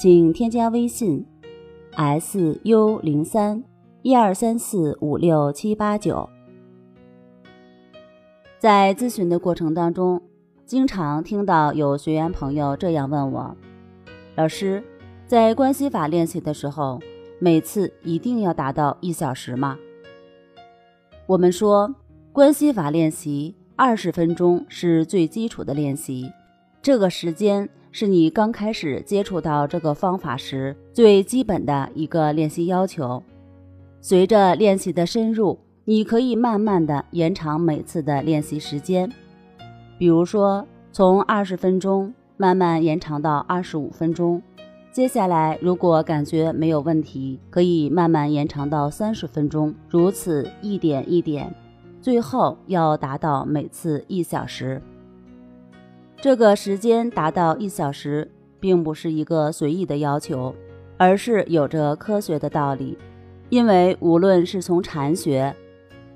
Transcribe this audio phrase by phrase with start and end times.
[0.00, 1.22] 请添加微信
[1.92, 3.62] ：s u 零三
[4.00, 6.26] 一二三四五六七八九。
[8.58, 10.22] 在咨询的过程当中，
[10.64, 13.54] 经常听到有学员朋友这样问我
[14.36, 14.82] ：“老师，
[15.26, 16.98] 在关系法练习的时候，
[17.38, 19.76] 每次一定要达到一小时吗？”
[21.28, 21.94] 我们说，
[22.32, 26.32] 关系法练习二十分钟是最基础的练习，
[26.82, 27.68] 这个时间。
[27.92, 33.20] 是你刚开始接触到这个方法时最基本的一个练习要求。
[34.00, 39.10] 随着练习的深入，你可以慢慢的延长每次的练习时间，
[39.98, 44.40] 比如说从二十分钟慢慢延长到二十五分钟。
[44.92, 51.52] 接下来如果感觉没有问题，可以慢慢延长到三十分钟，如此一点一点，
[52.00, 54.80] 最后要达到每次一小时。
[56.22, 60.54] 这个时间达到一小时，并不是一个随意的要求，
[60.98, 62.98] 而是有着科学的道理。
[63.48, 65.54] 因为无论是从禅学，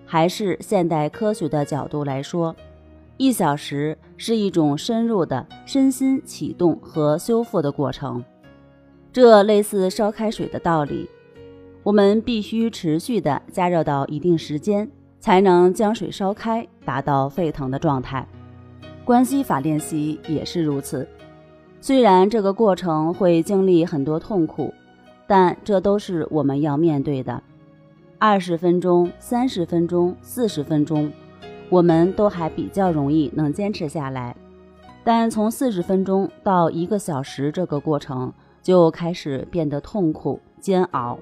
[0.05, 2.55] 还是现代科学的角度来说，
[3.17, 8.23] 一小时是一种深入的身心启动和修复的过程。
[9.11, 11.09] 这类似烧开水的道理，
[11.83, 14.87] 我们必须持续的加热到一定时间，
[15.19, 18.29] 才能将水烧开，达到沸腾的状态。
[19.05, 21.07] 关系法练习也是如此，
[21.79, 24.73] 虽然这个过程会经历很多痛苦，
[25.27, 27.43] 但这都是我们要面对的。
[28.19, 31.13] 二十分钟、三十分钟、四十分钟，
[31.69, 34.35] 我们都还比较容易能坚持下来，
[35.05, 41.19] 但从四十分钟到一个小时这个过程就开始变得痛苦、煎熬，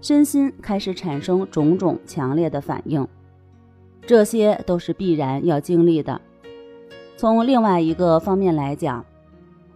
[0.00, 3.04] 身心开始产生种种强烈的反应，
[4.06, 6.20] 这些都是必然要经历的。
[7.16, 9.04] 从另外一个方面来讲，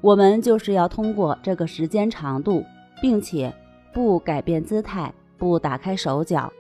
[0.01, 2.65] 我们就是要通过这个时间长度，
[3.01, 3.53] 并且
[3.93, 6.53] 不改变姿态、不打开手脚，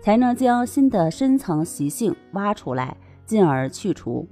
[0.00, 2.96] 才能将新的深层习性挖出来，
[3.26, 4.26] 进而去除。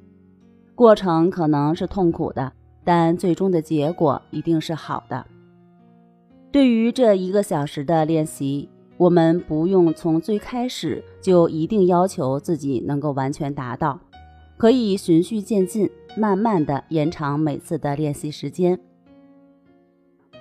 [0.75, 2.53] 过程可能是痛苦的，
[2.85, 5.27] 但最终的结果一定是好的。
[6.53, 13.99] 对于这一个小时的练习，我们不用从最开始就一定要求自己能够完全达到。
[14.61, 15.89] 可以循序渐进，
[16.19, 18.79] 慢慢的延长每次的练习时间。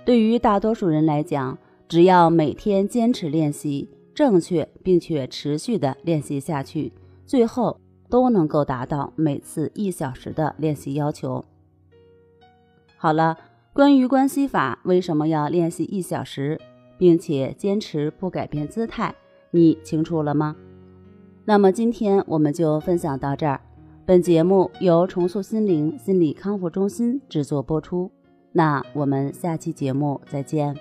[0.04, 1.58] 对于大多数人来讲，
[1.88, 6.92] 只要每天坚持练习，正确并且持续的练习下去，
[7.26, 11.46] 最后都能够达到每次一小时的练习要求。
[12.98, 13.38] 好了，
[13.72, 16.60] 关于关系法为什么要练习一小时，
[16.98, 19.16] 并且坚持不改变姿态，
[19.52, 20.58] 你清楚了吗？
[21.46, 23.62] 那么今天我们就分享到这儿。
[24.10, 28.12] 本节目由重塑心灵心理康复中心制作播出，
[28.52, 30.76] 那我们下期节目再见。